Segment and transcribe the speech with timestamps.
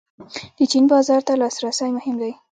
[0.57, 2.31] د چین بازار ته لاسرسی مهم دی